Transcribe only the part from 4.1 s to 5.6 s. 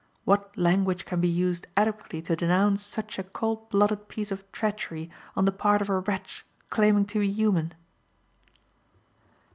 of treachery on the